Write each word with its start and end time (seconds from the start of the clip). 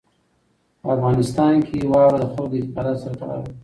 په 0.81 0.87
افغانستان 0.95 1.53
کې 1.67 1.77
واوره 1.91 2.17
د 2.21 2.25
خلکو 2.31 2.49
د 2.51 2.53
اعتقاداتو 2.57 3.01
سره 3.03 3.15
تړاو 3.19 3.41
لري. 3.45 3.53